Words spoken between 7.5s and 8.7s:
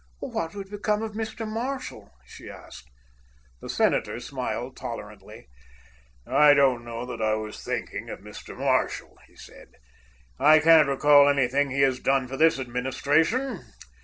thinking of Mr.